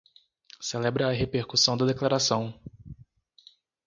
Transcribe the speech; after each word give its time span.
Celebra 0.59 1.09
a 1.09 1.13
repercussão 1.13 1.77
da 1.77 1.85
declaração 1.85 2.59